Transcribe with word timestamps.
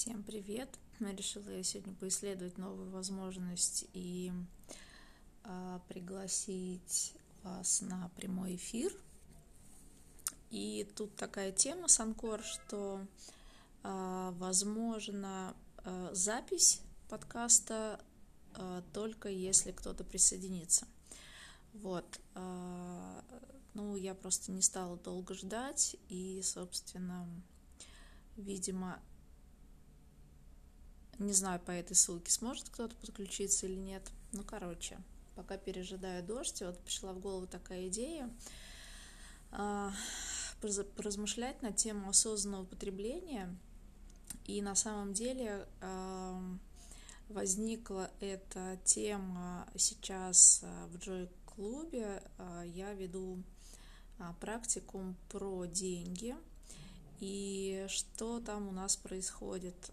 Всем 0.00 0.22
привет! 0.22 0.68
Решила 1.00 1.50
я 1.50 1.64
сегодня 1.64 1.92
поисследовать 1.92 2.56
новую 2.56 2.88
возможность 2.88 3.84
и 3.94 4.30
а, 5.42 5.80
пригласить 5.88 7.14
вас 7.42 7.80
на 7.80 8.08
прямой 8.10 8.54
эфир. 8.54 8.92
И 10.50 10.88
тут 10.94 11.16
такая 11.16 11.50
тема, 11.50 11.88
Санкор, 11.88 12.44
что 12.44 13.04
а, 13.82 14.30
возможно 14.38 15.56
а, 15.78 16.10
запись 16.14 16.80
подкаста 17.08 18.00
а, 18.54 18.84
только 18.92 19.28
если 19.28 19.72
кто-то 19.72 20.04
присоединится. 20.04 20.86
Вот. 21.72 22.20
А, 22.36 23.24
ну, 23.74 23.96
я 23.96 24.14
просто 24.14 24.52
не 24.52 24.62
стала 24.62 24.96
долго 24.96 25.34
ждать, 25.34 25.96
и, 26.08 26.40
собственно, 26.44 27.28
видимо, 28.36 29.02
не 31.18 31.32
знаю, 31.32 31.60
по 31.60 31.70
этой 31.70 31.94
ссылке 31.94 32.30
сможет 32.30 32.68
кто-то 32.68 32.94
подключиться 32.96 33.66
или 33.66 33.74
нет. 33.74 34.02
Ну, 34.32 34.44
короче, 34.44 34.98
пока 35.34 35.56
пережидаю 35.56 36.24
дождь, 36.24 36.62
вот 36.62 36.78
пришла 36.80 37.12
в 37.12 37.20
голову 37.20 37.46
такая 37.46 37.88
идея 37.88 38.30
а, 39.50 39.92
поразмышлять 40.96 41.62
на 41.62 41.72
тему 41.72 42.10
осознанного 42.10 42.64
потребления. 42.64 43.56
И 44.46 44.62
на 44.62 44.74
самом 44.74 45.12
деле 45.12 45.66
а, 45.80 46.40
возникла 47.28 48.10
эта 48.20 48.78
тема 48.84 49.68
сейчас 49.76 50.60
а, 50.62 50.86
в 50.88 50.96
Joy 50.96 51.28
клубе. 51.46 52.22
Я 52.66 52.94
веду 52.94 53.42
практикум 54.40 55.16
про 55.28 55.66
деньги. 55.66 56.36
И 57.18 57.84
что 57.88 58.38
там 58.38 58.68
у 58.68 58.72
нас 58.72 58.96
происходит? 58.96 59.90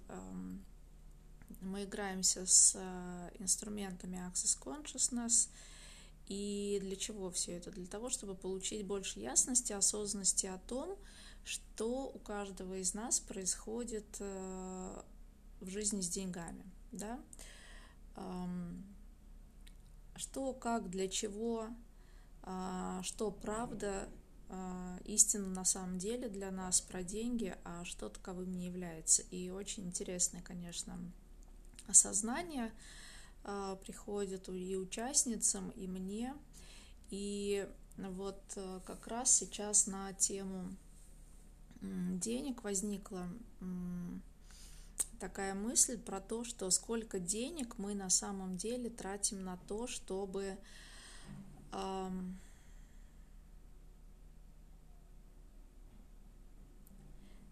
Мы 1.62 1.84
играемся 1.84 2.46
с 2.46 2.76
э, 2.76 3.32
инструментами 3.40 4.18
Access 4.18 4.60
Consciousness. 4.60 5.50
И 6.28 6.80
для 6.82 6.96
чего 6.96 7.30
все 7.30 7.54
это? 7.58 7.72
Для 7.72 7.86
того, 7.86 8.10
чтобы 8.10 8.36
получить 8.36 8.86
больше 8.86 9.20
ясности, 9.20 9.74
осознанности 9.74 10.48
о 10.48 10.58
том, 10.58 10.98
что 11.44 12.08
у 12.08 12.20
каждого 12.20 12.76
из 12.76 12.94
нас 12.94 13.20
происходит 13.20 14.06
э, 14.20 15.02
в 15.62 15.70
жизни 15.70 16.02
с 16.02 16.10
деньгами. 16.10 16.66
Да? 16.92 17.20
Что, 20.16 20.54
как, 20.54 20.90
для 20.90 21.10
чего, 21.10 21.68
а, 22.44 23.04
что 23.04 23.30
правда, 23.30 24.08
истина 25.04 25.50
на 25.50 25.66
самом 25.66 25.98
деле 25.98 26.30
для 26.30 26.50
нас 26.50 26.80
про 26.80 27.04
деньги, 27.04 27.58
а 27.66 27.84
что 27.84 28.08
таковым 28.08 28.54
не 28.54 28.68
является. 28.68 29.22
И 29.24 29.50
очень 29.50 29.88
интересный, 29.88 30.42
конечно, 30.42 30.98
осознание 31.88 32.72
а, 33.44 33.76
приходит 33.76 34.50
и 34.50 34.76
участницам, 34.76 35.70
и 35.72 35.88
мне. 35.88 36.34
И 37.12 37.68
вот 37.98 38.42
э, 38.56 38.80
как 38.86 39.08
раз 39.08 39.32
сейчас 39.32 39.88
на 39.88 40.12
тему 40.14 40.76
денег 41.82 42.64
возникла 42.64 43.30
такая 45.20 45.54
мысль 45.54 45.98
про 45.98 46.20
то, 46.20 46.44
что 46.44 46.70
сколько 46.72 47.20
денег 47.20 47.78
мы 47.78 47.94
на 47.94 48.10
самом 48.10 48.58
деле 48.58 48.90
тратим 48.90 49.44
на 49.44 49.58
то, 49.68 49.88
чтобы 49.88 50.58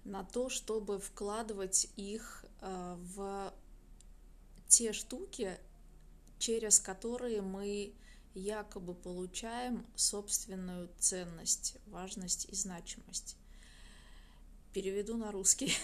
на 0.06 0.24
то, 0.24 0.50
чтобы 0.50 1.00
вкладывать 1.00 1.88
их 1.96 2.46
э, 2.62 2.98
в 3.16 3.54
те 4.74 4.92
штуки, 4.92 5.60
через 6.40 6.80
которые 6.80 7.44
мы 7.44 7.94
якобы 8.34 8.96
получаем 8.96 9.86
собственную 9.96 10.90
ценность, 10.98 11.78
важность 11.86 12.46
и 12.50 12.56
значимость. 12.56 13.38
Переведу 14.74 15.16
на 15.16 15.32
русский. 15.32 15.78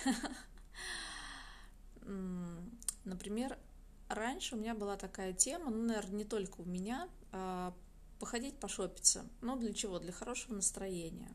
Например, 3.06 3.60
раньше 4.08 4.56
у 4.56 4.58
меня 4.58 4.74
была 4.74 4.98
такая 4.98 5.34
тема, 5.34 5.70
ну, 5.70 5.84
наверное, 5.84 6.18
не 6.18 6.26
только 6.26 6.62
у 6.62 6.66
меня, 6.66 7.08
а 7.32 7.76
походить 8.20 8.60
пошопиться. 8.60 9.24
Ну, 9.42 9.56
для 9.56 9.72
чего? 9.72 10.00
Для 10.00 10.12
хорошего 10.12 10.56
настроения. 10.56 11.30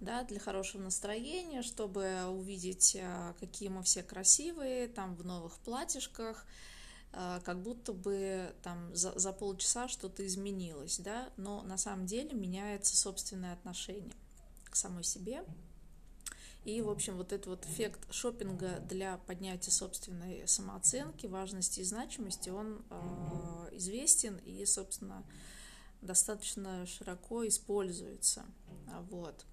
Да, 0.00 0.24
для 0.24 0.38
хорошего 0.38 0.82
настроения, 0.82 1.62
чтобы 1.62 2.26
увидеть, 2.28 2.96
а, 3.00 3.34
какие 3.40 3.68
мы 3.68 3.82
все 3.82 4.02
красивые, 4.02 4.88
там 4.88 5.14
в 5.14 5.24
новых 5.24 5.58
платьишках, 5.58 6.46
а, 7.12 7.40
как 7.40 7.62
будто 7.62 7.92
бы 7.92 8.52
там 8.62 8.94
за, 8.94 9.18
за 9.18 9.32
полчаса 9.32 9.88
что-то 9.88 10.26
изменилось, 10.26 10.98
да, 10.98 11.30
но 11.36 11.62
на 11.62 11.78
самом 11.78 12.06
деле 12.06 12.34
меняется 12.34 12.96
собственное 12.96 13.52
отношение 13.52 14.14
к 14.64 14.76
самой 14.76 15.04
себе. 15.04 15.44
И, 16.64 16.80
в 16.80 16.88
общем, 16.88 17.16
вот 17.16 17.32
этот 17.32 17.46
вот 17.46 17.66
эффект 17.66 18.12
шопинга 18.12 18.80
для 18.80 19.18
поднятия 19.18 19.70
собственной 19.70 20.48
самооценки, 20.48 21.26
важности 21.26 21.80
и 21.80 21.84
значимости, 21.84 22.48
он 22.48 22.82
э, 22.90 23.68
известен 23.72 24.38
и, 24.38 24.64
собственно, 24.64 25.24
достаточно 26.00 26.86
широко 26.86 27.46
используется. 27.46 28.44
Вот. 29.10 29.44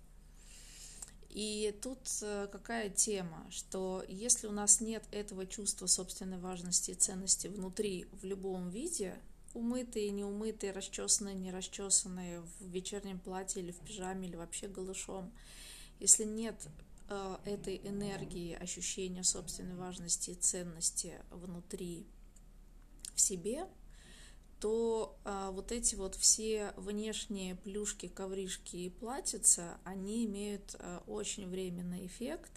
И 1.34 1.74
тут 1.82 2.00
э, 2.24 2.50
какая 2.52 2.90
тема, 2.90 3.48
что 3.50 4.04
если 4.10 4.48
у 4.48 4.52
нас 4.52 4.82
нет 4.82 5.04
этого 5.12 5.46
чувства 5.46 5.88
собственной 5.88 6.38
важности 6.38 6.92
и 6.92 6.94
ценности 6.96 7.48
внутри 7.48 8.06
в 8.12 8.26
любом 8.26 8.70
виде, 8.70 9.18
умытые, 9.54 10.12
неумытые, 10.12 10.74
расчесанные, 10.74 11.34
не 11.34 11.52
расчесанные, 11.52 12.42
в 12.42 12.66
вечернем 12.66 13.18
платье 13.18 13.64
или 13.64 13.72
в 13.72 13.78
пижаме, 13.78 14.28
или 14.28 14.36
вообще 14.36 14.68
голышом, 14.68 15.32
если 16.02 16.26
нет 16.26 16.68
э, 17.08 17.38
этой 17.46 17.78
энергии, 17.78 18.54
ощущения 18.54 19.24
собственной 19.24 19.76
важности 19.76 20.32
и 20.32 20.36
ценности 20.36 21.14
внутри 21.30 22.08
в 23.16 23.22
себе, 23.22 23.68
то 24.62 25.18
а, 25.26 25.50
вот 25.50 25.72
эти 25.72 25.96
вот 25.96 26.16
все 26.16 26.74
внешние 26.78 27.56
плюшки, 27.56 28.08
ковришки 28.08 28.76
и 28.76 28.90
платьица, 28.90 29.80
они 29.84 30.26
имеют 30.26 30.76
а, 30.78 31.04
очень 31.08 31.50
временный 31.50 32.06
эффект. 32.06 32.52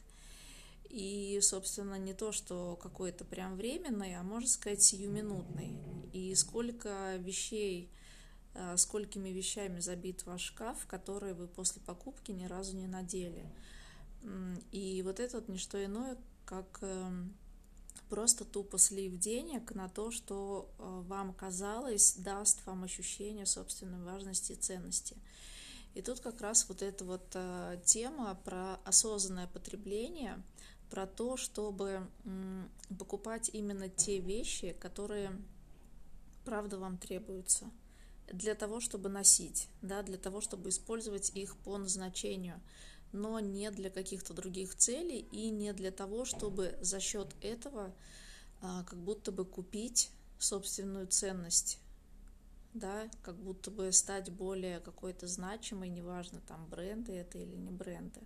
И, 0.91 1.41
собственно, 1.43 1.99
не 1.99 2.13
то, 2.13 2.31
что 2.31 2.79
какой-то 2.81 3.25
прям 3.25 3.57
временный, 3.57 4.17
а 4.17 4.23
можно 4.23 4.49
сказать 4.49 4.83
сиюминутный. 4.83 5.79
И 6.13 6.35
сколько 6.35 7.17
вещей, 7.17 7.91
а, 8.55 8.77
сколькими 8.77 9.31
вещами 9.31 9.81
забит 9.81 10.27
ваш 10.27 10.43
шкаф, 10.43 10.87
которые 10.87 11.33
вы 11.33 11.49
после 11.49 11.81
покупки 11.81 12.33
ни 12.33 12.45
разу 12.45 12.77
не 12.77 12.87
надели. 12.87 13.51
И 14.73 15.03
вот 15.05 15.21
это 15.21 15.39
вот 15.39 15.49
не 15.49 15.59
что 15.59 15.83
иное, 15.83 16.19
как 16.45 16.79
эм, 16.83 17.35
просто 18.09 18.45
тупо 18.45 18.79
слив 18.79 19.19
денег 19.19 19.75
на 19.75 19.89
то, 19.89 20.11
что 20.11 20.71
э, 20.79 21.03
вам 21.07 21.33
казалось, 21.35 22.17
даст 22.17 22.65
вам 22.67 22.85
ощущение 22.85 23.47
собственной 23.47 24.03
важности 24.03 24.53
и 24.53 24.57
ценности. 24.57 25.17
И 25.95 26.03
тут 26.03 26.21
как 26.21 26.41
раз 26.41 26.69
вот 26.69 26.83
эта 26.83 27.05
вот 27.05 27.25
э, 27.35 27.81
тема 27.85 28.35
про 28.45 28.77
осознанное 28.85 29.47
потребление, 29.47 30.43
про 30.91 31.07
то, 31.07 31.37
чтобы 31.37 32.07
покупать 32.99 33.51
именно 33.53 33.89
те 33.89 34.21
вещи, 34.21 34.77
которые 34.79 35.33
правда 36.45 36.79
вам 36.79 36.99
требуются 36.99 37.71
для 38.33 38.55
того, 38.55 38.81
чтобы 38.81 39.09
носить, 39.09 39.69
да, 39.83 40.03
для 40.03 40.19
того, 40.19 40.41
чтобы 40.41 40.69
использовать 40.69 41.31
их 41.35 41.57
по 41.59 41.79
назначению– 41.79 42.61
но 43.15 43.39
не 43.39 43.71
для 43.71 43.91
каких-то 43.91 44.35
других 44.35 44.75
целей 44.75 45.21
и 45.31 45.49
не 45.49 45.73
для 45.73 45.93
того, 45.93 46.25
чтобы 46.25 46.77
за 46.81 46.99
счет 46.99 47.35
этого 47.41 47.95
а, 48.61 48.83
как 48.83 48.99
будто 48.99 49.31
бы 49.31 49.45
купить 49.45 50.11
собственную 50.39 51.07
ценность, 51.07 51.79
да, 52.75 53.09
как 53.23 53.37
будто 53.37 53.71
бы 53.71 53.93
стать 53.93 54.31
более 54.31 54.81
какой-то 54.81 55.29
значимой, 55.29 55.89
неважно, 55.89 56.41
там 56.41 56.67
бренды 56.67 57.13
это 57.13 57.39
или 57.39 57.55
не 57.55 57.71
бренды. 57.71 58.21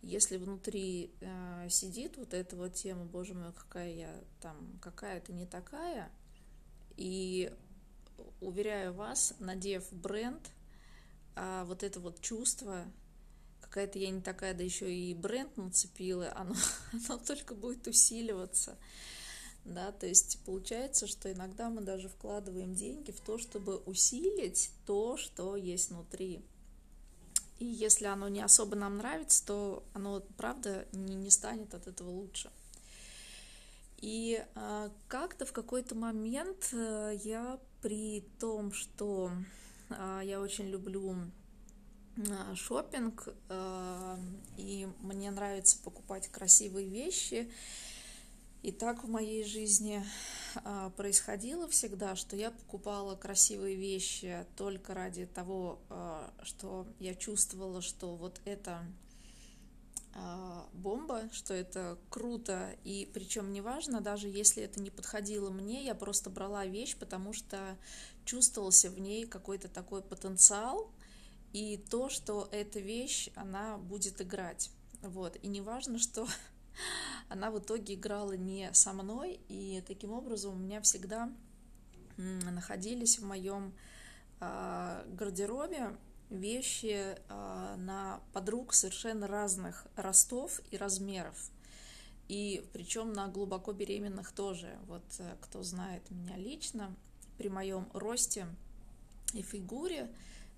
Если 0.00 0.38
внутри 0.38 1.12
э, 1.20 1.68
сидит 1.68 2.16
вот 2.16 2.32
эта 2.32 2.56
вот 2.56 2.72
тема, 2.72 3.04
боже 3.04 3.34
мой, 3.34 3.52
какая 3.52 3.92
я 3.92 4.24
там, 4.40 4.78
какая-то 4.80 5.34
не 5.34 5.44
такая, 5.44 6.10
и 6.96 7.52
уверяю 8.40 8.94
вас, 8.94 9.34
надев 9.40 9.92
бренд, 9.92 10.50
а 11.36 11.66
вот 11.66 11.82
это 11.82 12.00
вот 12.00 12.22
чувство 12.22 12.86
какая-то 13.70 13.98
я 14.00 14.10
не 14.10 14.20
такая, 14.20 14.52
да 14.52 14.64
еще 14.64 14.92
и 14.92 15.14
бренд 15.14 15.56
нацепила, 15.56 16.32
оно, 16.36 16.54
оно 16.92 17.18
только 17.18 17.54
будет 17.54 17.86
усиливаться. 17.86 18.76
Да, 19.64 19.92
то 19.92 20.06
есть 20.06 20.38
получается, 20.44 21.06
что 21.06 21.30
иногда 21.30 21.68
мы 21.68 21.82
даже 21.82 22.08
вкладываем 22.08 22.74
деньги 22.74 23.10
в 23.10 23.20
то, 23.20 23.38
чтобы 23.38 23.76
усилить 23.76 24.70
то, 24.86 25.16
что 25.16 25.54
есть 25.54 25.90
внутри. 25.90 26.42
И 27.58 27.66
если 27.66 28.06
оно 28.06 28.28
не 28.28 28.40
особо 28.40 28.74
нам 28.74 28.96
нравится, 28.96 29.44
то 29.46 29.84
оно, 29.92 30.22
правда, 30.38 30.88
не, 30.92 31.14
не 31.14 31.30
станет 31.30 31.74
от 31.74 31.86
этого 31.86 32.08
лучше. 32.08 32.50
И 33.98 34.42
а, 34.54 34.90
как-то 35.08 35.44
в 35.44 35.52
какой-то 35.52 35.94
момент 35.94 36.70
а, 36.72 37.10
я 37.10 37.60
при 37.82 38.22
том, 38.38 38.72
что 38.72 39.30
а, 39.90 40.22
я 40.22 40.40
очень 40.40 40.70
люблю 40.70 41.14
шопинг, 42.54 43.28
а, 43.48 44.18
и 44.56 44.88
мне 45.00 45.30
нравится 45.30 45.78
покупать 45.82 46.28
красивые 46.28 46.88
вещи, 46.88 47.50
и 48.62 48.72
так 48.72 49.04
в 49.04 49.08
моей 49.08 49.42
жизни 49.44 50.04
а, 50.56 50.90
происходило 50.90 51.66
всегда, 51.68 52.16
что 52.16 52.36
я 52.36 52.50
покупала 52.50 53.16
красивые 53.16 53.76
вещи 53.76 54.46
только 54.56 54.94
ради 54.94 55.26
того, 55.26 55.80
а, 55.88 56.32
что 56.42 56.86
я 56.98 57.14
чувствовала, 57.14 57.80
что 57.80 58.16
вот 58.16 58.40
это 58.44 58.84
бомба, 60.72 61.30
что 61.32 61.54
это 61.54 61.96
круто, 62.08 62.74
и 62.82 63.08
причем 63.14 63.52
неважно, 63.52 64.00
даже 64.00 64.26
если 64.26 64.64
это 64.64 64.80
не 64.80 64.90
подходило 64.90 65.50
мне, 65.50 65.84
я 65.84 65.94
просто 65.94 66.30
брала 66.30 66.66
вещь, 66.66 66.96
потому 66.96 67.32
что 67.32 67.78
чувствовался 68.24 68.90
в 68.90 68.98
ней 68.98 69.24
какой-то 69.24 69.68
такой 69.68 70.02
потенциал, 70.02 70.90
и 71.52 71.76
то, 71.76 72.08
что 72.08 72.48
эта 72.52 72.80
вещь, 72.80 73.30
она 73.34 73.76
будет 73.76 74.20
играть. 74.20 74.70
Вот. 75.02 75.36
И 75.42 75.48
неважно, 75.48 75.98
что 75.98 76.26
она 77.28 77.50
в 77.50 77.58
итоге 77.58 77.94
играла 77.94 78.32
не 78.32 78.72
со 78.72 78.92
мной, 78.92 79.40
и 79.48 79.82
таким 79.86 80.12
образом 80.12 80.54
у 80.54 80.58
меня 80.58 80.80
всегда 80.80 81.30
находились 82.16 83.18
в 83.18 83.24
моем 83.24 83.72
а, 84.40 85.04
гардеробе 85.08 85.96
вещи 86.28 87.16
а, 87.28 87.76
на 87.76 88.20
подруг 88.32 88.74
совершенно 88.74 89.26
разных 89.26 89.86
ростов 89.96 90.60
и 90.70 90.76
размеров. 90.76 91.50
И 92.28 92.64
причем 92.72 93.12
на 93.12 93.26
глубоко 93.26 93.72
беременных 93.72 94.30
тоже. 94.30 94.78
Вот 94.86 95.02
э, 95.18 95.34
кто 95.40 95.64
знает 95.64 96.08
меня 96.10 96.36
лично, 96.36 96.94
при 97.36 97.48
моем 97.48 97.88
росте 97.92 98.46
и 99.34 99.42
фигуре, 99.42 100.08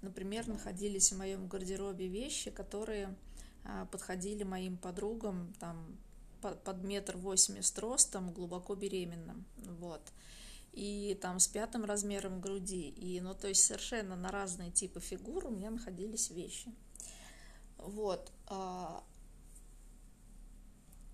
например, 0.02 0.48
находились 0.48 1.12
в 1.12 1.18
моем 1.18 1.48
гардеробе 1.48 2.08
вещи, 2.08 2.50
которые 2.50 3.16
а, 3.64 3.86
подходили 3.86 4.42
моим 4.42 4.76
подругам 4.76 5.52
там 5.58 5.96
под 6.40 6.82
метр 6.82 7.16
восемьдесят 7.16 7.78
ростом, 7.78 8.32
глубоко 8.32 8.74
беременным, 8.74 9.44
вот, 9.78 10.02
и 10.72 11.16
там 11.22 11.38
с 11.38 11.46
пятым 11.46 11.84
размером 11.84 12.40
груди, 12.40 12.88
и, 12.88 13.20
ну, 13.20 13.32
то 13.32 13.46
есть 13.46 13.64
совершенно 13.64 14.16
на 14.16 14.32
разные 14.32 14.72
типы 14.72 14.98
фигур 14.98 15.46
у 15.46 15.50
меня 15.50 15.70
находились 15.70 16.30
вещи, 16.30 16.74
вот, 17.78 18.32
а, 18.48 19.04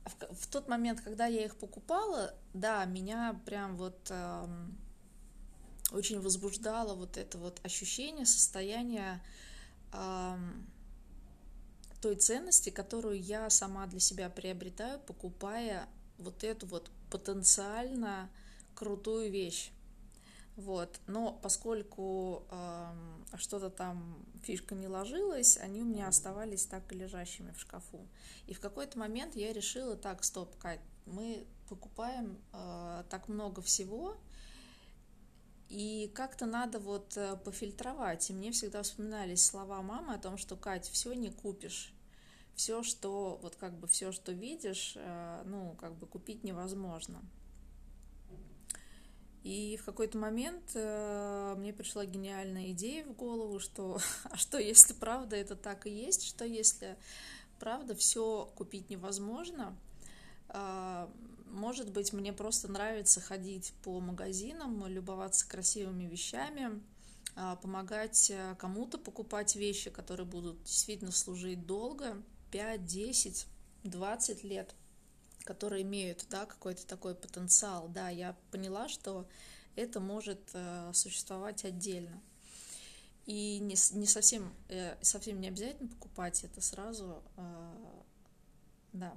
в, 0.07 0.35
в 0.35 0.47
тот 0.47 0.67
момент, 0.69 1.03
когда 1.03 1.27
я 1.27 1.45
их 1.45 1.57
покупала, 1.57 2.35
да, 2.55 2.87
меня 2.87 3.39
прям 3.45 3.77
вот 3.77 4.11
очень 5.93 6.21
возбуждало 6.21 6.95
вот 6.95 7.17
это 7.17 7.39
вот 7.39 7.61
ощущение, 7.65 8.27
состояние 8.27 9.23
э, 9.93 10.37
той 12.01 12.17
ценности, 12.17 12.71
которую 12.71 13.21
я 13.21 13.51
сама 13.51 13.87
для 13.87 14.01
себя 14.01 14.29
приобретаю, 14.29 15.01
покупая 15.01 15.89
вот 16.19 16.45
эту 16.45 16.67
вот 16.67 16.91
потенциально 17.11 18.31
крутую 18.75 19.31
вещь. 19.31 19.71
Вот. 20.57 21.01
Но 21.07 21.39
поскольку 21.41 22.45
э, 22.51 22.93
что-то 23.37 23.71
там 23.71 24.19
фишка 24.43 24.75
не 24.75 24.89
ложилась, 24.89 25.57
они 25.57 25.83
у 25.83 25.85
меня 25.85 26.09
оставались 26.09 26.67
так 26.67 26.93
и 26.93 26.97
лежащими 26.97 27.53
в 27.53 27.61
шкафу. 27.61 28.07
И 28.47 28.55
в 28.55 28.61
какой-то 28.61 28.99
момент 28.99 29.37
я 29.37 29.53
решила, 29.53 29.97
так, 29.97 30.25
стоп, 30.25 30.57
Кать, 30.59 30.81
мы 31.07 31.47
покупаем 31.69 32.39
э, 32.53 33.05
так 33.09 33.29
много 33.29 33.63
всего, 33.63 34.17
и 35.69 36.11
как-то 36.15 36.47
надо 36.47 36.79
вот 36.79 37.17
э, 37.17 37.37
пофильтровать. 37.37 38.31
И 38.31 38.33
мне 38.33 38.53
всегда 38.53 38.83
вспоминались 38.83 39.45
слова 39.45 39.83
мамы 39.83 40.15
о 40.15 40.19
том, 40.19 40.39
что, 40.39 40.57
Кать, 40.57 40.89
все 40.89 41.13
не 41.13 41.31
купишь. 41.31 41.93
Все, 42.55 42.83
что, 42.83 43.39
вот 43.43 43.57
как 43.57 43.79
бы 43.79 43.87
все, 43.87 44.11
что 44.11 44.33
видишь, 44.33 44.95
э, 44.97 45.43
ну, 45.45 45.77
как 45.79 45.95
бы 45.97 46.07
купить 46.07 46.43
невозможно. 46.43 47.23
И 49.45 49.79
в 49.81 49.85
какой-то 49.85 50.17
момент 50.17 50.71
э, 50.75 51.55
мне 51.59 51.73
пришла 51.75 52.07
гениальная 52.07 52.73
идея 52.73 53.05
в 53.05 53.13
голову, 53.13 53.61
что, 53.61 53.99
а 54.25 54.37
что 54.37 54.59
если 54.59 54.95
правда 54.95 55.37
это 55.37 55.55
так 55.55 55.87
и 55.87 55.91
есть, 55.91 56.25
что 56.25 56.47
если 56.47 56.97
правда 57.61 57.95
все 57.95 58.51
купить 58.57 58.89
невозможно, 58.89 59.77
может 61.51 61.91
быть, 61.91 62.13
мне 62.13 62.33
просто 62.33 62.69
нравится 62.69 63.21
ходить 63.21 63.73
по 63.83 64.01
магазинам, 64.01 64.87
любоваться 64.87 65.49
красивыми 65.49 66.05
вещами, 66.05 66.81
а, 67.37 67.57
помогать 67.57 68.31
э, 68.31 68.57
кому-то 68.59 68.99
покупать 68.99 69.55
вещи, 69.55 69.91
которые 69.91 70.27
будут 70.27 70.63
действительно 70.65 71.13
служить 71.13 71.67
долго, 71.67 72.21
5, 72.51 72.85
10, 72.85 73.47
20 73.85 74.45
лет, 74.45 74.75
которые 75.45 75.83
имеют 75.83 76.27
да, 76.31 76.47
какой-то 76.47 76.87
такой 76.87 77.15
потенциал. 77.15 77.89
Да, 77.89 78.09
я 78.09 78.37
поняла, 78.51 78.89
что 78.89 79.29
это 79.77 80.01
может 80.01 80.41
э, 80.53 80.91
существовать 80.95 81.65
отдельно. 81.65 82.21
И 83.27 83.59
не, 83.61 83.77
не 83.97 84.07
совсем, 84.07 84.53
э, 84.69 84.97
совсем 85.03 85.41
не 85.41 85.49
обязательно 85.49 85.89
покупать 85.91 86.43
это 86.43 86.61
сразу, 86.61 87.23
да, 88.93 89.15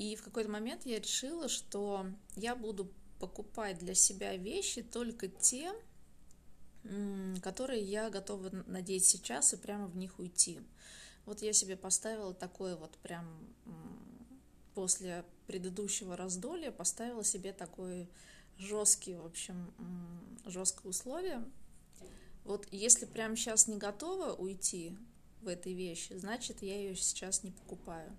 и 0.00 0.16
в 0.16 0.22
какой-то 0.22 0.50
момент 0.50 0.86
я 0.86 0.98
решила, 0.98 1.46
что 1.50 2.06
я 2.34 2.56
буду 2.56 2.90
покупать 3.18 3.78
для 3.80 3.94
себя 3.94 4.34
вещи 4.34 4.82
только 4.82 5.28
те, 5.28 5.74
которые 7.42 7.82
я 7.82 8.08
готова 8.08 8.48
надеть 8.66 9.04
сейчас 9.04 9.52
и 9.52 9.58
прямо 9.58 9.88
в 9.88 9.98
них 9.98 10.18
уйти. 10.18 10.58
Вот 11.26 11.42
я 11.42 11.52
себе 11.52 11.76
поставила 11.76 12.32
такое 12.32 12.76
вот 12.76 12.96
прям 13.02 13.26
после 14.74 15.22
предыдущего 15.46 16.16
раздолья 16.16 16.70
поставила 16.70 17.22
себе 17.22 17.52
такой 17.52 18.08
жесткий, 18.56 19.16
в 19.16 19.26
общем, 19.26 19.70
жесткое 20.46 20.88
условие. 20.88 21.44
Вот 22.44 22.66
если 22.70 23.04
прямо 23.04 23.36
сейчас 23.36 23.68
не 23.68 23.76
готова 23.76 24.32
уйти 24.32 24.96
в 25.42 25.48
этой 25.48 25.74
вещи, 25.74 26.14
значит, 26.14 26.62
я 26.62 26.78
ее 26.78 26.96
сейчас 26.96 27.42
не 27.42 27.50
покупаю. 27.50 28.16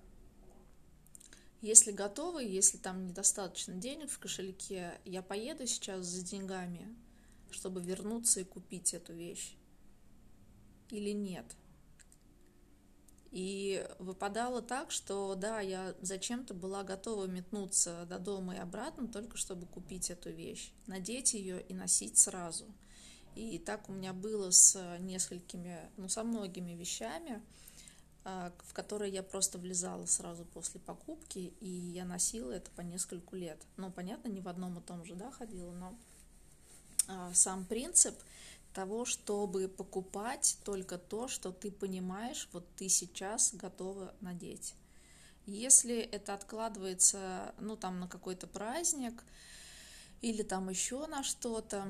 Если 1.62 1.92
готовы, 1.92 2.44
если 2.44 2.78
там 2.78 3.06
недостаточно 3.06 3.76
денег 3.76 4.10
в 4.10 4.18
кошельке, 4.18 5.00
я 5.06 5.22
поеду 5.22 5.68
сейчас 5.68 6.06
за 6.06 6.24
деньгами, 6.24 6.88
чтобы 7.52 7.82
вернуться 7.82 8.40
и 8.40 8.44
купить 8.44 8.96
эту 8.96 9.14
вещь. 9.14 9.56
Или 10.90 11.12
нет. 11.12 11.46
И 13.30 13.88
выпадало 14.00 14.62
так, 14.62 14.92
что 14.92 15.36
да, 15.36 15.62
я 15.62 15.96
зачем-то 16.02 16.54
была 16.54 16.84
готова 16.84 17.28
метнуться 17.28 18.06
до 18.10 18.20
дома 18.20 18.56
и 18.56 18.60
обратно, 18.60 19.08
только 19.08 19.38
чтобы 19.38 19.68
купить 19.68 20.10
эту 20.10 20.32
вещь, 20.32 20.74
надеть 20.88 21.34
ее 21.34 21.62
и 21.62 21.74
носить 21.74 22.18
сразу. 22.18 22.66
И 23.36 23.58
так 23.60 23.88
у 23.88 23.94
меня 23.94 24.12
было 24.12 24.52
с 24.52 24.98
несколькими, 25.00 25.90
ну, 25.96 26.10
со 26.10 26.24
многими 26.24 26.72
вещами. 26.72 27.42
А, 28.24 28.52
в 28.66 28.74
которые 28.74 29.12
я 29.12 29.24
просто 29.24 29.58
влезала 29.58 30.06
сразу 30.06 30.46
после 30.46 30.80
покупки, 30.80 31.54
и 31.60 31.68
я 31.68 32.06
носила 32.06 32.52
это 32.52 32.70
по 32.72 32.82
нескольку 32.82 33.36
лет. 33.36 33.60
Ну, 33.78 33.92
понятно, 33.92 34.30
не 34.30 34.42
в 34.42 34.48
одном 34.48 34.78
и 34.78 34.82
том 34.82 35.04
же, 35.06 35.16
да, 35.16 35.32
ходила, 35.32 35.72
но 35.72 35.98
а, 37.08 37.34
сам 37.34 37.66
принцип 37.66 38.16
того, 38.76 39.06
чтобы 39.06 39.68
покупать 39.68 40.58
только 40.64 41.00
то, 41.00 41.28
что 41.28 41.52
ты 41.52 41.72
понимаешь, 41.72 42.48
вот 42.54 42.66
ты 42.76 42.90
сейчас 42.90 43.56
готова 43.56 44.14
надеть. 44.22 44.76
Если 45.48 45.98
это 45.98 46.36
откладывается, 46.36 47.56
ну, 47.60 47.76
там, 47.76 48.00
на 48.00 48.08
какой-то 48.08 48.46
праздник 48.46 49.24
или 50.22 50.44
там 50.44 50.70
еще 50.70 51.08
на 51.08 51.24
что-то, 51.24 51.88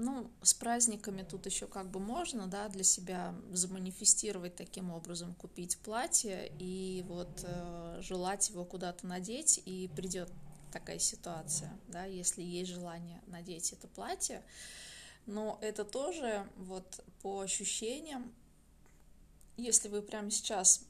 ну, 0.00 0.30
с 0.42 0.54
праздниками 0.54 1.22
тут 1.22 1.46
еще 1.46 1.66
как 1.66 1.90
бы 1.90 2.00
можно, 2.00 2.46
да, 2.46 2.68
для 2.68 2.84
себя 2.84 3.34
заманифестировать 3.52 4.56
таким 4.56 4.90
образом, 4.90 5.34
купить 5.34 5.78
платье 5.78 6.50
и 6.58 7.04
вот 7.06 7.44
э, 7.44 7.98
желать 8.00 8.48
его 8.48 8.64
куда-то 8.64 9.06
надеть, 9.06 9.62
и 9.64 9.90
придет 9.94 10.30
такая 10.72 10.98
ситуация, 10.98 11.72
да, 11.88 12.04
если 12.04 12.42
есть 12.42 12.70
желание 12.70 13.20
надеть 13.26 13.72
это 13.72 13.88
платье. 13.88 14.42
Но 15.26 15.58
это 15.60 15.84
тоже 15.84 16.46
вот 16.56 17.04
по 17.22 17.40
ощущениям, 17.40 18.32
если 19.56 19.88
вы 19.88 20.00
прямо 20.00 20.30
сейчас 20.30 20.82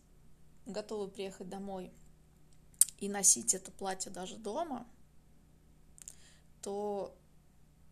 готовы 0.66 1.08
приехать 1.08 1.48
домой 1.48 1.92
и 3.00 3.08
носить 3.08 3.54
это 3.54 3.72
платье 3.72 4.12
даже 4.12 4.36
дома, 4.36 4.86
то 6.62 7.16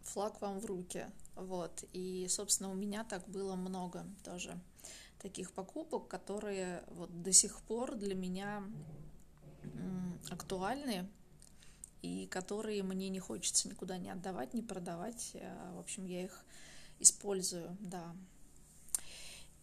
флаг 0.08 0.40
вам 0.40 0.58
в 0.58 0.66
руки. 0.66 1.06
Вот. 1.36 1.84
И, 1.92 2.26
собственно, 2.28 2.70
у 2.70 2.74
меня 2.74 3.04
так 3.04 3.28
было 3.28 3.54
много 3.54 4.04
тоже 4.24 4.58
таких 5.20 5.52
покупок, 5.52 6.08
которые 6.08 6.82
вот 6.88 7.22
до 7.22 7.32
сих 7.32 7.60
пор 7.62 7.94
для 7.94 8.14
меня 8.14 8.62
актуальны. 10.30 11.08
и 12.02 12.26
которые 12.26 12.82
мне 12.84 13.08
не 13.08 13.18
хочется 13.18 13.68
никуда 13.68 13.98
не 13.98 14.10
отдавать, 14.10 14.54
не 14.54 14.62
продавать. 14.62 15.32
Э, 15.34 15.72
в 15.74 15.80
общем, 15.80 16.06
я 16.06 16.22
их 16.22 16.44
использую, 17.00 17.76
да. 17.80 18.14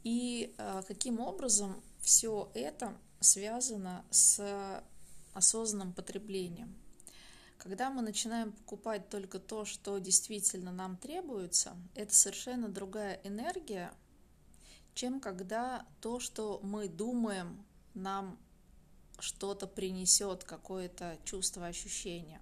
И 0.03 0.53
э, 0.57 0.83
каким 0.87 1.19
образом 1.19 1.81
все 2.01 2.51
это 2.53 2.93
связано 3.21 4.03
с 4.11 4.83
осознанным 5.33 5.93
потреблением. 5.93 6.75
Когда 7.57 7.89
мы 7.89 8.01
начинаем 8.01 8.51
покупать 8.51 9.09
только 9.09 9.39
то, 9.39 9.65
что 9.65 9.97
действительно 9.97 10.71
нам 10.71 10.97
требуется, 10.97 11.75
это 11.95 12.13
совершенно 12.13 12.69
другая 12.69 13.19
энергия, 13.23 13.91
чем 14.93 15.19
когда 15.19 15.85
то, 16.01 16.19
что 16.19 16.59
мы 16.61 16.87
думаем, 16.87 17.65
нам 17.93 18.37
что-то 19.19 19.67
принесет, 19.67 20.43
какое-то 20.43 21.17
чувство, 21.23 21.65
ощущение. 21.65 22.41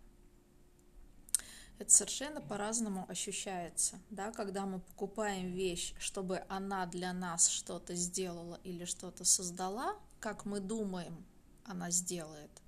Это 1.80 1.92
совершенно 1.92 2.40
по-разному 2.40 3.06
ощущается, 3.10 4.00
да, 4.10 4.32
когда 4.32 4.66
мы 4.66 4.80
покупаем 4.80 5.52
вещь, 5.52 5.96
чтобы 6.00 6.44
она 6.48 6.86
для 6.86 7.14
нас 7.14 7.50
что-то 7.50 7.96
сделала 7.96 8.60
или 8.64 8.86
что-то 8.86 9.26
создала, 9.26 9.98
как 10.20 10.46
мы 10.46 10.60
думаем, 10.60 11.26
она 11.66 11.90
сделает. 11.92 12.63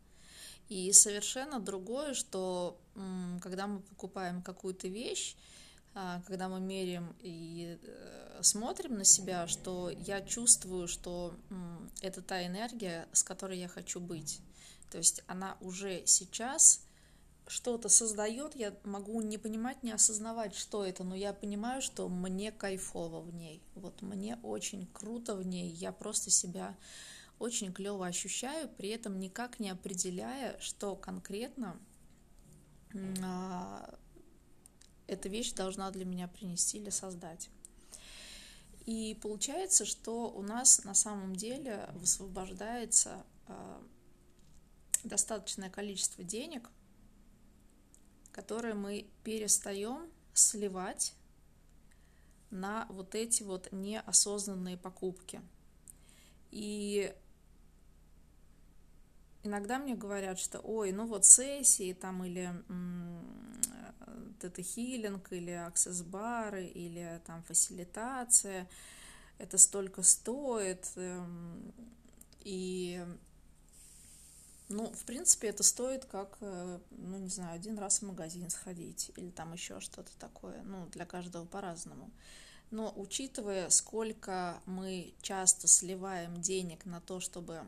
И 0.70 0.92
совершенно 0.94 1.60
другое, 1.60 2.14
что 2.14 2.80
когда 3.42 3.68
мы 3.68 3.80
покупаем 3.82 4.42
какую-то 4.42 4.88
вещь, 4.88 5.36
а, 5.98 6.22
когда 6.28 6.50
мы 6.50 6.60
меряем 6.60 7.16
и 7.22 7.80
э, 7.82 8.40
смотрим 8.42 8.98
на 8.98 9.06
себя, 9.06 9.48
что 9.48 9.90
я 9.90 10.22
чувствую, 10.22 10.90
что 10.90 11.34
это 12.02 12.22
та 12.22 12.46
энергия, 12.46 13.08
с 13.14 13.24
которой 13.24 13.58
я 13.60 13.70
хочу 13.70 14.02
быть. 14.02 14.42
То 14.92 14.98
есть 14.98 15.24
она 15.28 15.56
уже 15.62 16.04
сейчас 16.06 16.82
что-то 17.48 17.90
создает, 17.90 18.56
я 18.56 18.74
могу 18.84 19.22
не 19.22 19.38
понимать, 19.38 19.84
не 19.84 19.92
осознавать, 19.92 20.56
что 20.56 20.84
это, 20.84 21.04
но 21.04 21.16
я 21.16 21.32
понимаю, 21.32 21.82
что 21.82 22.10
мне 22.10 22.52
кайфово 22.52 23.22
в 23.22 23.34
ней. 23.34 23.62
Вот 23.76 24.02
мне 24.02 24.38
очень 24.44 24.88
круто 24.88 25.36
в 25.36 25.46
ней, 25.46 25.70
я 25.70 25.92
просто 25.92 26.30
себя 26.30 26.76
очень 27.40 27.74
клево 27.74 28.08
ощущаю, 28.08 28.70
при 28.70 28.90
этом 28.90 29.20
никак 29.20 29.60
не 29.60 29.70
определяя, 29.70 30.60
что 30.60 30.96
конкретно 30.96 31.80
а, 33.22 33.98
эта 35.08 35.30
вещь 35.30 35.54
должна 35.54 35.92
для 35.92 36.06
меня 36.06 36.28
принести 36.28 36.78
или 36.78 36.90
создать. 36.90 37.50
И 38.86 39.18
получается, 39.22 39.86
что 39.86 40.30
у 40.30 40.42
нас 40.42 40.84
на 40.84 40.94
самом 40.94 41.36
деле 41.36 41.90
высвобождается 41.94 43.26
э, 43.48 43.82
достаточное 45.04 45.72
количество 45.72 46.24
денег, 46.24 46.70
которые 48.32 48.76
мы 48.76 49.08
перестаем 49.24 50.08
сливать 50.34 51.16
на 52.52 52.86
вот 52.90 53.16
эти 53.16 53.42
вот 53.42 53.72
неосознанные 53.72 54.78
покупки. 54.78 55.42
И 56.52 57.14
иногда 59.46 59.80
мне 59.80 59.96
говорят, 59.96 60.40
что 60.40 60.60
ой, 60.60 60.92
ну 60.92 61.06
вот 61.06 61.26
сессии 61.26 61.94
там 61.94 62.24
или 62.24 62.52
тета-хилинг 64.40 65.32
или 65.32 65.52
аксесс-бары 65.52 66.66
или 66.66 67.22
там 67.26 67.44
фасилитация, 67.44 68.68
это 69.38 69.58
столько 69.58 70.04
стоит. 70.04 70.92
Эм, 70.96 71.74
и, 72.42 73.04
ну, 74.70 74.92
в 74.92 75.06
принципе, 75.06 75.50
это 75.50 75.64
стоит 75.64 76.06
как, 76.06 76.38
э, 76.42 76.80
ну, 76.92 77.18
не 77.18 77.30
знаю, 77.30 77.56
один 77.56 77.78
раз 77.78 78.00
в 78.00 78.06
магазин 78.06 78.50
сходить 78.50 79.12
или 79.16 79.30
там 79.30 79.54
еще 79.54 79.80
что-то 79.80 80.12
такое. 80.18 80.62
Ну, 80.64 80.88
для 80.88 81.06
каждого 81.06 81.46
по-разному. 81.46 82.12
Но 82.72 82.92
учитывая, 82.96 83.70
сколько 83.70 84.62
мы 84.66 85.14
часто 85.22 85.68
сливаем 85.68 86.42
денег 86.42 86.86
на 86.86 87.00
то, 87.00 87.20
чтобы 87.20 87.64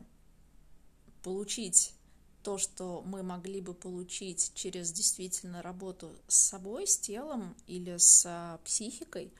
получить 1.22 1.94
то, 2.42 2.56
что 2.56 3.02
мы 3.04 3.22
могли 3.22 3.60
бы 3.60 3.74
получить 3.74 4.52
через 4.54 4.92
действительно 4.92 5.60
работу 5.62 6.16
с 6.28 6.36
собой, 6.36 6.86
с 6.86 6.98
телом 6.98 7.54
или 7.66 7.96
с 7.98 8.24
а, 8.26 8.58
психикой, 8.64 9.32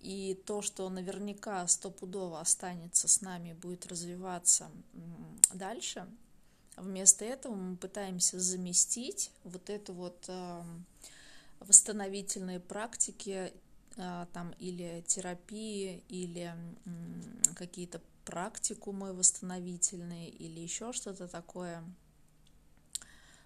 и 0.00 0.40
то, 0.46 0.62
что 0.62 0.88
наверняка 0.88 1.66
стопудово 1.66 2.40
останется 2.40 3.08
с 3.08 3.20
нами, 3.20 3.52
будет 3.52 3.86
развиваться 3.86 4.70
дальше, 5.52 6.08
вместо 6.76 7.24
этого 7.24 7.54
мы 7.54 7.76
пытаемся 7.76 8.38
заместить 8.38 9.32
вот 9.44 9.68
это 9.68 9.92
вот 9.92 10.24
а, 10.28 10.64
восстановительные 11.60 12.60
практики 12.60 13.52
а, 13.96 14.26
там 14.32 14.52
или 14.60 15.04
терапии, 15.06 16.02
или 16.08 16.54
какие-то 17.56 18.00
практикумы 18.28 19.14
восстановительные 19.14 20.28
или 20.28 20.60
еще 20.60 20.92
что-то 20.92 21.28
такое, 21.28 21.82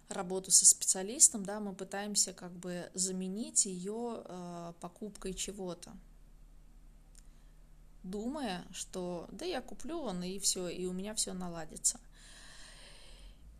работу 0.08 0.50
со 0.50 0.66
специалистом, 0.66 1.46
да, 1.46 1.60
мы 1.60 1.72
пытаемся 1.72 2.32
как 2.32 2.50
бы 2.50 2.90
заменить 2.92 3.64
ее 3.64 4.24
э, 4.24 4.72
покупкой 4.80 5.34
чего-то, 5.34 5.92
думая, 8.02 8.64
что 8.72 9.28
да 9.30 9.44
я 9.44 9.62
куплю 9.62 10.00
он 10.00 10.24
и 10.24 10.40
все, 10.40 10.66
и 10.68 10.84
у 10.86 10.92
меня 10.92 11.14
все 11.14 11.32
наладится. 11.32 12.00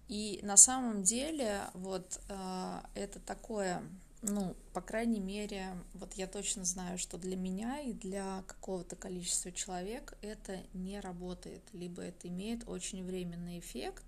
И 0.08 0.40
на 0.42 0.56
самом 0.56 1.04
деле 1.04 1.70
вот 1.72 2.20
э, 2.28 2.80
это 2.96 3.20
такое 3.20 3.80
ну, 4.22 4.56
по 4.72 4.80
крайней 4.80 5.18
мере, 5.18 5.76
вот 5.94 6.14
я 6.14 6.28
точно 6.28 6.64
знаю, 6.64 6.96
что 6.96 7.18
для 7.18 7.36
меня 7.36 7.80
и 7.80 7.92
для 7.92 8.42
какого-то 8.46 8.94
количества 8.94 9.50
человек 9.50 10.16
это 10.22 10.62
не 10.74 11.00
работает, 11.00 11.62
либо 11.72 12.02
это 12.02 12.28
имеет 12.28 12.68
очень 12.68 13.04
временный 13.04 13.58
эффект. 13.58 14.04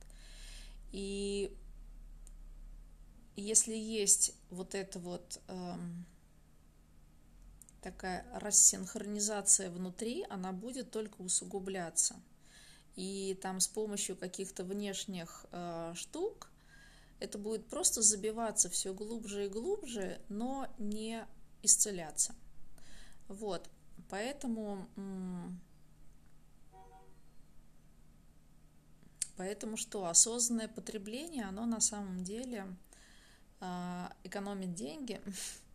И 0.93 1.53
если 3.35 3.75
есть 3.75 4.37
вот 4.51 4.77
эта 4.77 5.01
вот 5.01 5.41
эм, 5.49 6.07
такая 7.83 8.25
рассинхронизация 8.33 9.69
внутри, 9.69 10.25
она 10.31 10.53
будет 10.53 10.93
только 10.93 11.23
усугубляться. 11.23 12.15
И 12.95 13.37
там 13.43 13.59
с 13.59 13.67
помощью 13.67 14.17
каких-то 14.17 14.63
внешних 14.63 15.47
э, 15.51 15.93
штук 15.97 16.51
это 17.21 17.39
будет 17.39 17.67
просто 17.67 18.03
забиваться 18.03 18.69
все 18.69 18.93
глубже 18.93 19.47
и 19.47 19.49
глубже, 19.49 20.21
но 20.29 20.69
не 20.79 21.27
исцеляться. 21.63 22.35
Вот, 23.29 23.71
поэтому, 24.11 24.87
поэтому 29.37 29.77
что, 29.77 30.07
осознанное 30.07 30.69
потребление, 30.69 31.45
оно 31.45 31.65
на 31.65 31.81
самом 31.81 32.23
деле 32.23 32.67
а, 33.61 34.13
экономит 34.25 34.75
деньги, 34.75 35.23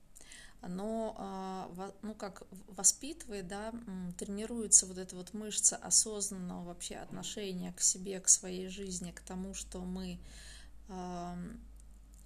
оно, 0.62 1.16
а, 1.18 1.92
ну, 2.04 2.14
как 2.14 2.44
воспитывает, 2.68 3.48
да, 3.48 3.74
тренируется 4.20 4.86
вот 4.86 5.00
эта 5.00 5.16
вот 5.16 5.34
мышца 5.34 5.76
осознанного 5.78 6.66
вообще 6.66 6.98
отношения 6.98 7.74
к 7.74 7.82
себе, 7.82 8.20
к 8.20 8.30
своей 8.30 8.68
жизни, 8.68 9.12
к 9.12 9.22
тому, 9.22 9.56
что 9.56 9.80
мы 9.80 10.20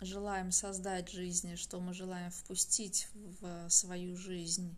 желаем 0.05 0.51
создать 0.51 1.09
жизнь, 1.09 1.55
что 1.55 1.79
мы 1.79 1.93
желаем 1.93 2.31
впустить 2.31 3.07
в 3.13 3.69
свою 3.69 4.15
жизнь, 4.15 4.75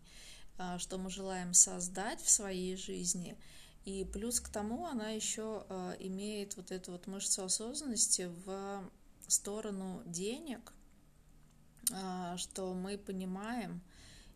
а, 0.58 0.78
что 0.78 0.98
мы 0.98 1.10
желаем 1.10 1.52
создать 1.54 2.20
в 2.20 2.30
своей 2.30 2.76
жизни. 2.76 3.36
И 3.84 4.04
плюс 4.04 4.40
к 4.40 4.48
тому 4.48 4.86
она 4.86 5.10
еще 5.10 5.64
а, 5.68 5.94
имеет 5.98 6.56
вот 6.56 6.70
эту 6.70 6.92
вот 6.92 7.06
мышцу 7.06 7.44
осознанности 7.44 8.30
в 8.44 8.90
сторону 9.28 10.02
денег, 10.06 10.72
а, 11.92 12.36
что 12.36 12.74
мы 12.74 12.98
понимаем 12.98 13.80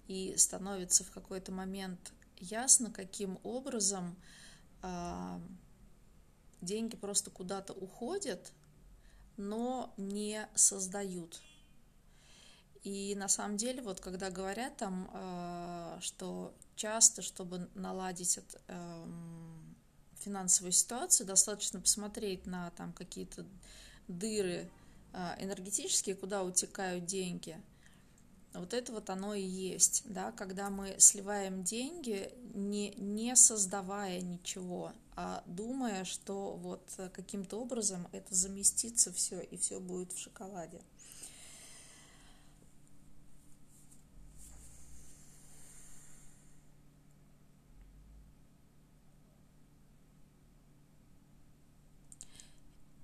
и 0.09 0.35
становится 0.37 1.05
в 1.05 1.11
какой-то 1.11 1.53
момент 1.53 2.13
ясно, 2.39 2.91
каким 2.91 3.39
образом 3.43 4.17
деньги 6.63 6.97
просто 6.97 7.31
куда-то 7.31 7.75
уходят, 7.75 8.53
но 9.41 9.93
не 9.97 10.47
создают. 10.55 11.41
И 12.83 13.15
на 13.17 13.29
самом 13.29 13.57
деле, 13.57 13.83
вот 13.83 14.01
когда 14.01 14.31
говорят 14.31 14.77
там, 14.77 15.11
э, 15.13 15.99
что 16.01 16.55
часто, 16.77 17.23
чтобы 17.23 17.69
наладить 17.75 18.39
это, 18.39 18.61
э, 18.69 19.07
финансовую 20.21 20.73
ситуацию, 20.73 21.27
достаточно 21.27 21.81
посмотреть 21.81 22.47
на 22.47 22.71
там 22.71 22.93
какие-то 22.93 23.47
дыры 24.09 24.71
э, 25.13 25.45
энергетические, 25.45 26.15
куда 26.17 26.43
утекают 26.43 27.07
деньги. 27.07 27.61
Вот 28.53 28.75
это 28.75 28.93
вот 28.93 29.11
оно 29.11 29.35
и 29.35 29.43
есть, 29.43 30.03
да, 30.07 30.33
когда 30.33 30.71
мы 30.71 30.97
сливаем 30.99 31.63
деньги, 31.63 32.33
не, 32.53 32.91
не 32.97 33.37
создавая 33.37 34.21
ничего, 34.21 34.93
а 35.15 35.45
думая, 35.47 36.05
что 36.05 36.57
вот 36.57 36.83
каким-то 37.13 37.61
образом 37.61 38.09
это 38.11 38.35
заместится 38.35 39.13
все, 39.13 39.41
и 39.41 39.57
все 39.57 39.79
будет 39.79 40.13
в 40.13 40.19
шоколаде. 40.19 40.81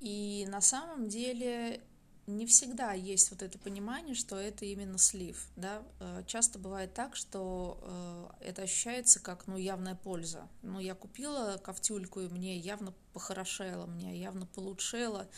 И 0.01 0.47
на 0.49 0.61
самом 0.61 1.09
деле 1.09 1.81
не 2.27 2.47
всегда 2.47 2.93
есть 2.93 3.31
вот 3.31 3.43
это 3.43 3.59
понимание, 3.59 4.15
что 4.15 4.37
это 4.37 4.65
именно 4.65 4.99
слив. 4.99 5.49
Да? 5.57 5.83
Э, 6.01 6.23
часто 6.27 6.59
бывает 6.59 6.93
так, 6.95 7.15
что 7.15 7.79
э, 8.41 8.49
это 8.49 8.63
ощущается 8.63 9.21
как 9.21 9.47
ну, 9.47 9.57
явная 9.57 9.95
польза. 9.95 10.49
Ну, 10.63 10.81
я 10.81 10.95
купила 10.95 11.61
ковтюльку, 11.63 12.21
и 12.21 12.29
мне 12.29 12.59
явно 12.59 12.93
похорошело, 13.13 13.87
мне 13.87 14.19
явно 14.19 14.47
получшело 14.47 15.29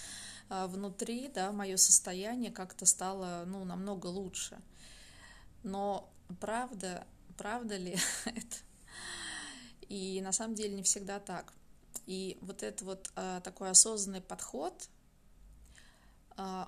а 0.50 0.66
внутри, 0.66 1.28
да, 1.28 1.52
мое 1.52 1.76
состояние 1.76 2.50
как-то 2.50 2.86
стало 2.86 3.44
ну, 3.46 3.64
намного 3.64 4.06
лучше. 4.06 4.58
Но 5.62 6.10
правда, 6.40 7.06
правда 7.36 7.76
ли 7.76 7.98
это? 8.24 8.56
И 9.88 10.20
на 10.22 10.32
самом 10.32 10.54
деле 10.54 10.74
не 10.74 10.82
всегда 10.82 11.20
так. 11.20 11.52
И 12.06 12.38
вот 12.40 12.62
этот 12.62 12.82
вот 12.82 13.10
а, 13.16 13.40
такой 13.40 13.70
осознанный 13.70 14.22
подход, 14.22 14.88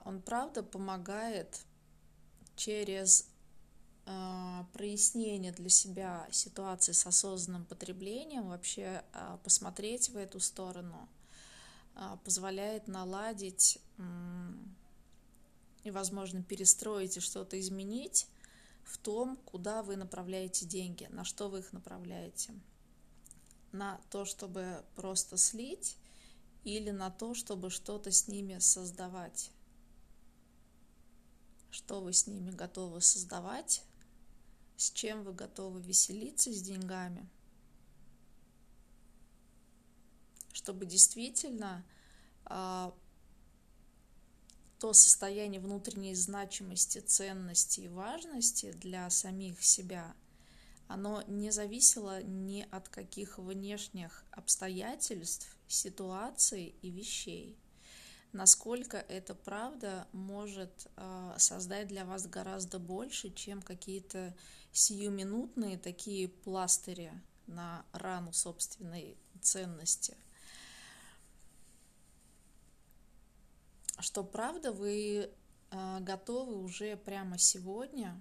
он 0.05 0.21
правда 0.21 0.63
помогает 0.63 1.65
через 2.57 3.31
а, 4.07 4.67
прояснение 4.73 5.53
для 5.53 5.69
себя 5.69 6.27
ситуации 6.33 6.93
с 6.93 7.07
осознанным 7.07 7.65
потреблением 7.65 8.49
вообще 8.49 9.05
а, 9.13 9.37
посмотреть 9.45 10.09
в 10.11 10.17
эту 10.17 10.41
сторону, 10.41 11.09
а, 11.95 12.17
позволяет 12.19 12.89
наладить 12.89 13.79
и, 15.85 15.91
возможно, 15.91 16.43
перестроить 16.43 17.17
и 17.17 17.21
что-то 17.21 17.61
изменить 17.61 18.27
в 18.83 18.99
том, 18.99 19.37
куда 19.45 19.83
вы 19.83 19.97
направляете 19.97 20.67
деньги, 20.67 21.07
на 21.11 21.25
что 21.25 21.49
вы 21.49 21.61
их 21.61 21.73
направляете 21.73 22.53
на 23.73 24.01
то, 24.11 24.25
чтобы 24.25 24.85
просто 24.97 25.37
слить, 25.37 25.97
или 26.65 26.91
на 26.91 27.11
то, 27.11 27.35
чтобы 27.35 27.71
что-то 27.71 28.11
с 28.11 28.29
ними 28.29 28.59
создавать. 28.59 29.51
Что 31.71 32.01
вы 32.01 32.13
с 32.13 32.27
ними 32.27 32.51
готовы 32.51 33.01
создавать, 33.01 33.83
с 34.77 34.91
чем 34.91 35.25
вы 35.25 35.33
готовы 35.33 35.81
веселиться 35.81 36.53
с 36.53 36.63
деньгами, 36.63 37.29
чтобы 40.53 40.87
действительно 40.87 41.85
а, 42.45 42.95
то 44.79 44.93
состояние 44.93 45.61
внутренней 45.61 46.15
значимости, 46.15 46.99
ценности 46.99 47.81
и 47.81 47.89
важности 47.89 48.73
для 48.73 49.09
самих 49.11 49.63
себя– 49.63 50.15
оно 50.91 51.23
не 51.29 51.53
зависело 51.53 52.21
ни 52.21 52.67
от 52.69 52.89
каких 52.89 53.39
внешних 53.39 54.25
обстоятельств, 54.33 55.57
ситуаций 55.69 56.75
и 56.83 56.91
вещей. 56.91 57.57
Насколько 58.33 58.97
это 58.97 59.35
правда 59.35 60.07
может 60.13 60.87
э, 60.97 61.35
создать 61.39 61.89
для 61.89 62.05
вас 62.05 62.29
гораздо 62.29 62.79
больше, 62.79 63.31
чем 63.31 63.61
какие-то 63.61 64.37
сиюминутные 64.73 65.77
такие 65.77 66.29
пластыри 66.29 67.13
на 67.49 67.85
рану 67.93 68.33
собственной 68.33 69.17
ценности. 69.41 70.17
Что 73.99 74.23
правда 74.23 74.73
вы 74.73 75.29
э, 75.71 75.99
готовы 76.01 76.55
уже 76.63 76.97
прямо 76.97 77.37
сегодня 77.37 78.21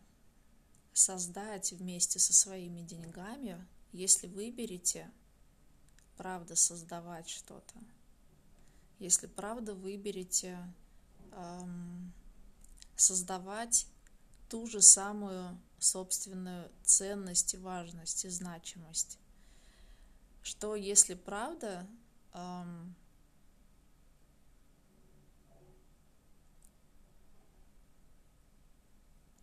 создать 0.92 1.72
вместе 1.72 2.18
со 2.18 2.34
своими 2.34 2.82
деньгами, 2.82 3.64
если 3.92 4.26
выберете, 4.26 5.12
правда, 6.18 6.56
создавать 6.56 7.30
что-то. 7.30 7.76
Если 9.00 9.28
правда 9.28 9.74
выберете 9.74 10.58
эм, 11.32 12.14
создавать 12.96 13.88
ту 14.50 14.68
же 14.68 14.82
самую 14.82 15.58
собственную 15.80 16.70
ценность 16.84 17.54
и 17.54 17.58
важность 17.58 18.26
и 18.26 18.30
значимость. 18.30 19.18
Что 20.42 20.76
если 20.76 21.14
правда 21.14 21.88
эм, 22.34 22.96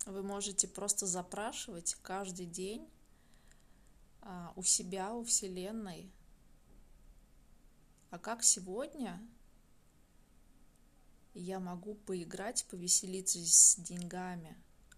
Вы 0.07 0.23
можете 0.23 0.69
просто 0.69 1.05
запрашивать 1.05 1.97
каждый 2.01 2.47
день 2.47 2.89
а, 4.23 4.53
у 4.55 4.63
себя, 4.63 5.13
у 5.13 5.25
Вселенной. 5.25 6.09
А 8.11 8.19
как 8.21 8.45
сегодня 8.45 9.21
я 11.41 11.61
могу 11.61 11.95
поиграть, 11.95 12.67
повеселиться 12.71 13.39
с 13.39 13.77
деньгами? 13.77 14.57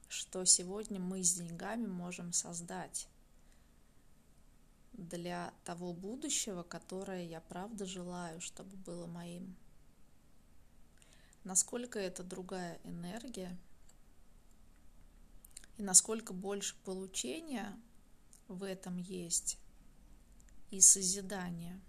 Что 0.09 0.45
сегодня 0.45 1.01
мы 1.01 1.23
с 1.23 1.35
деньгами 1.35 1.87
можем 1.87 2.33
создать 2.33 3.09
для 4.93 5.53
того 5.65 5.93
будущего, 5.93 6.63
которое 6.63 7.25
я 7.25 7.41
правда 7.41 7.85
желаю, 7.87 8.41
чтобы 8.41 8.77
было 8.77 9.07
моим? 9.07 9.55
Насколько 11.45 11.99
это 11.99 12.23
другая 12.23 12.81
энергия– 12.85 13.57
и 15.79 15.83
насколько 15.83 16.33
больше 16.33 16.75
получения 16.85 17.81
в 18.49 18.65
этом 18.65 18.97
есть 18.97 19.59
и 20.71 20.81
созидания. 20.81 21.81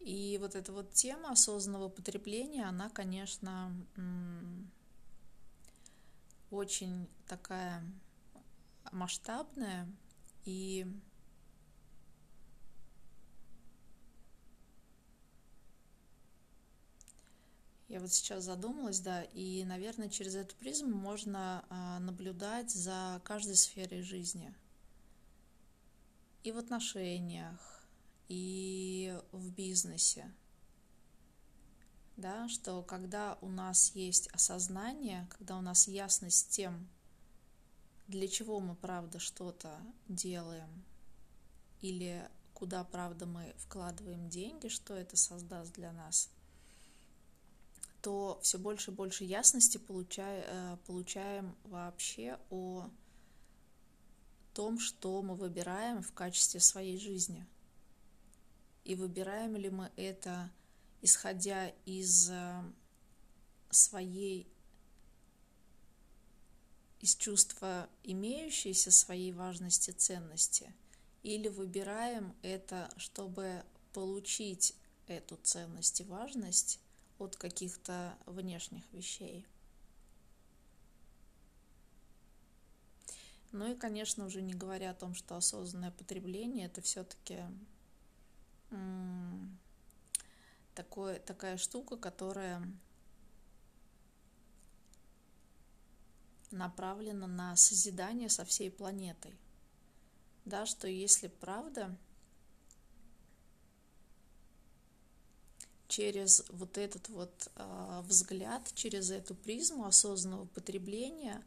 И 0.00 0.31
вот 0.42 0.56
эта 0.56 0.72
вот 0.72 0.92
тема 0.92 1.30
осознанного 1.30 1.88
потребления, 1.88 2.64
она, 2.66 2.90
конечно, 2.90 3.72
очень 6.50 7.08
такая 7.26 7.82
масштабная 8.90 9.88
и 10.44 10.86
Я 17.88 18.00
вот 18.00 18.10
сейчас 18.10 18.44
задумалась, 18.44 19.00
да, 19.00 19.22
и, 19.22 19.64
наверное, 19.64 20.08
через 20.08 20.34
эту 20.34 20.56
призму 20.56 20.96
можно 20.96 21.62
а, 21.68 21.98
наблюдать 21.98 22.70
за 22.70 23.20
каждой 23.22 23.54
сферой 23.54 24.00
жизни. 24.00 24.54
И 26.42 26.52
в 26.52 26.56
отношениях, 26.56 27.81
и 28.28 29.18
в 29.32 29.50
бизнесе. 29.50 30.32
Да, 32.16 32.48
что 32.48 32.82
когда 32.82 33.38
у 33.40 33.48
нас 33.48 33.92
есть 33.94 34.28
осознание, 34.28 35.26
когда 35.30 35.58
у 35.58 35.60
нас 35.60 35.88
ясность 35.88 36.50
тем, 36.50 36.88
для 38.06 38.28
чего 38.28 38.60
мы, 38.60 38.74
правда, 38.74 39.18
что-то 39.18 39.80
делаем, 40.08 40.84
или 41.80 42.28
куда, 42.54 42.84
правда, 42.84 43.26
мы 43.26 43.54
вкладываем 43.58 44.28
деньги, 44.28 44.68
что 44.68 44.94
это 44.94 45.16
создаст 45.16 45.72
для 45.72 45.92
нас– 45.92 46.30
то 48.02 48.40
все 48.42 48.58
больше 48.58 48.90
и 48.90 48.94
больше 48.94 49.24
ясности 49.24 49.78
получая, 49.78 50.44
э, 50.46 50.76
получаем 50.86 51.56
вообще 51.62 52.38
о 52.50 52.90
том, 54.52 54.78
что 54.80 55.22
мы 55.22 55.36
выбираем 55.36 56.02
в 56.02 56.12
качестве 56.12 56.60
своей 56.60 56.98
жизни. 56.98 57.46
И 58.84 58.94
выбираем 58.94 59.56
ли 59.56 59.70
мы 59.70 59.90
это, 59.96 60.50
исходя 61.00 61.68
из 61.84 62.30
э, 62.30 62.62
своей 63.70 64.48
из 67.02 67.16
чувства 67.16 67.88
имеющейся 68.04 68.92
своей 68.92 69.32
важности 69.32 69.90
ценности, 69.90 70.72
или 71.24 71.48
выбираем 71.48 72.32
это, 72.42 72.88
чтобы 72.96 73.64
получить 73.92 74.76
эту 75.08 75.36
ценность 75.42 76.00
и 76.00 76.04
важность 76.04 76.80
от 77.18 77.36
каких-то 77.36 78.16
внешних 78.26 78.84
вещей. 78.92 79.44
Ну 83.50 83.70
и, 83.70 83.76
конечно, 83.76 84.24
уже 84.24 84.40
не 84.40 84.54
говоря 84.54 84.92
о 84.92 84.94
том, 84.94 85.14
что 85.14 85.36
осознанное 85.36 85.90
потребление 85.90 86.66
это 86.66 86.80
все-таки 86.80 87.40
такой, 90.74 91.18
такая 91.20 91.56
штука, 91.56 91.96
которая 91.96 92.62
направлена 96.50 97.26
на 97.26 97.56
созидание 97.56 98.28
со 98.28 98.44
всей 98.44 98.70
планетой. 98.70 99.36
Да, 100.44 100.66
что 100.66 100.88
если 100.88 101.28
правда 101.28 101.96
через 105.88 106.44
вот 106.48 106.78
этот 106.78 107.08
вот 107.10 107.50
э, 107.54 108.02
взгляд, 108.04 108.70
через 108.74 109.10
эту 109.10 109.34
призму 109.34 109.84
осознанного 109.84 110.46
потребления 110.46 111.44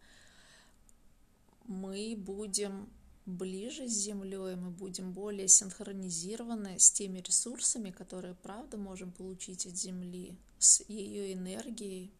мы 1.66 2.16
будем 2.16 2.90
ближе 3.26 3.88
с 3.88 3.92
Землей, 3.92 4.56
мы 4.56 4.70
будем 4.70 5.12
более 5.12 5.48
синхронизированы 5.48 6.80
с 6.80 6.92
теми 6.92 7.20
ресурсами, 7.20 7.92
которые, 7.92 8.36
правда, 8.36 8.78
можем 8.78 9.12
получить 9.12 9.66
от 9.66 9.76
Земли, 9.76 10.38
с 10.60 10.82
ее 10.88 11.34
энергией, 11.34 12.14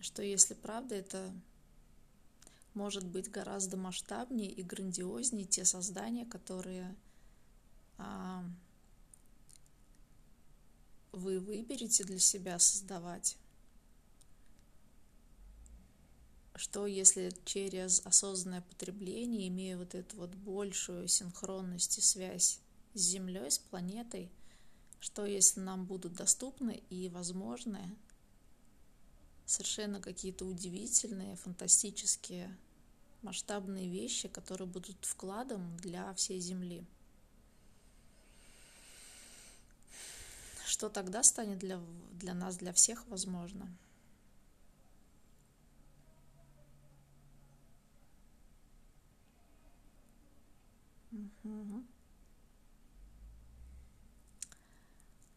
что 0.00 0.22
если 0.22 0.54
правда, 0.54 0.94
это 0.94 1.32
может 2.74 3.04
быть 3.04 3.30
гораздо 3.30 3.76
масштабнее 3.76 4.50
и 4.50 4.62
грандиознее 4.62 5.44
те 5.44 5.64
создания, 5.64 6.24
которые 6.24 6.96
а, 7.98 8.44
вы 11.12 11.40
выберете 11.40 12.04
для 12.04 12.18
себя 12.18 12.58
создавать. 12.58 13.36
Что 16.60 16.86
если 16.86 17.32
через 17.46 18.04
осознанное 18.04 18.60
потребление, 18.60 19.48
имея 19.48 19.78
вот 19.78 19.94
эту 19.94 20.14
вот 20.18 20.34
большую 20.34 21.08
синхронность 21.08 21.96
и 21.96 22.02
связь 22.02 22.60
с 22.92 23.00
Землей, 23.00 23.50
с 23.50 23.58
планетой, 23.58 24.30
что 25.00 25.24
если 25.24 25.60
нам 25.60 25.86
будут 25.86 26.12
доступны 26.12 26.82
и 26.90 27.08
возможны 27.08 27.80
совершенно 29.46 30.02
какие-то 30.02 30.44
удивительные, 30.44 31.36
фантастические, 31.36 32.54
масштабные 33.22 33.88
вещи, 33.88 34.28
которые 34.28 34.68
будут 34.68 34.98
вкладом 35.00 35.78
для 35.78 36.12
всей 36.12 36.40
Земли. 36.40 36.84
Что 40.66 40.90
тогда 40.90 41.22
станет 41.22 41.58
для, 41.58 41.80
для 42.12 42.34
нас, 42.34 42.58
для 42.58 42.74
всех 42.74 43.06
возможно? 43.06 43.66
Угу. 51.12 51.84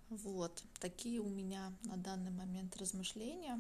Вот, 0.10 0.64
такие 0.80 1.20
у 1.20 1.30
меня 1.30 1.74
на 1.84 1.98
данный 1.98 2.32
момент 2.32 2.78
размышления. 2.78 3.60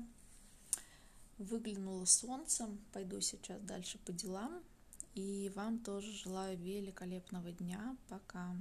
Выглянуло 1.39 2.06
солнце, 2.06 2.69
пойду 2.91 3.19
сейчас 3.21 3.60
дальше 3.62 3.97
по 4.06 4.12
делам. 4.12 4.62
И 5.15 5.52
вам 5.56 5.80
тоже 5.80 6.12
желаю 6.12 6.58
великолепного 6.58 7.52
дня. 7.52 7.97
Пока. 8.08 8.56